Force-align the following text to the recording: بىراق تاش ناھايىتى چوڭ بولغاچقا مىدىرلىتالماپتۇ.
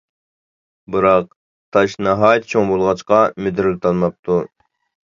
بىراق 0.95 1.27
تاش 1.77 1.97
ناھايىتى 2.07 2.51
چوڭ 2.57 2.75
بولغاچقا 2.75 3.23
مىدىرلىتالماپتۇ. 3.45 4.43